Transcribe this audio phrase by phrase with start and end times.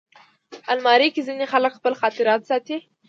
[0.71, 2.77] الماري کې ځینې خلک خپل خاطرات ساتي